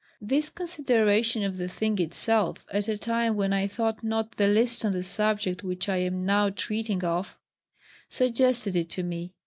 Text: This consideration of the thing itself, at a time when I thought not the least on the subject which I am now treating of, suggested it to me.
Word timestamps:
This 0.19 0.49
consideration 0.49 1.43
of 1.43 1.57
the 1.57 1.67
thing 1.67 1.99
itself, 1.99 2.65
at 2.71 2.87
a 2.87 2.97
time 2.97 3.35
when 3.35 3.53
I 3.53 3.67
thought 3.67 4.03
not 4.03 4.37
the 4.37 4.47
least 4.47 4.83
on 4.83 4.93
the 4.93 5.03
subject 5.03 5.63
which 5.63 5.87
I 5.87 5.97
am 5.97 6.25
now 6.25 6.49
treating 6.49 7.03
of, 7.03 7.37
suggested 8.09 8.75
it 8.75 8.89
to 8.89 9.03
me. 9.03 9.35